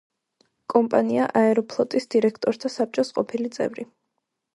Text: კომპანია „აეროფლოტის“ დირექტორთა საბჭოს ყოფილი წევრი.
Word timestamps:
კომპანია 0.73 1.27
„აეროფლოტის“ 1.41 2.07
დირექტორთა 2.15 2.71
საბჭოს 2.77 3.13
ყოფილი 3.19 3.53
წევრი. 3.59 3.87